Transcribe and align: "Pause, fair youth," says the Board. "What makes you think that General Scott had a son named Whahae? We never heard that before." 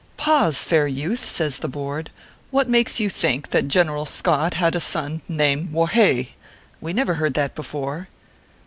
"Pause, 0.17 0.63
fair 0.65 0.87
youth," 0.87 1.23
says 1.27 1.57
the 1.59 1.67
Board. 1.67 2.09
"What 2.49 2.67
makes 2.67 2.99
you 2.99 3.07
think 3.07 3.49
that 3.51 3.67
General 3.67 4.07
Scott 4.07 4.55
had 4.55 4.75
a 4.75 4.79
son 4.79 5.21
named 5.29 5.71
Whahae? 5.71 6.29
We 6.79 6.91
never 6.91 7.13
heard 7.13 7.35
that 7.35 7.53
before." 7.53 8.07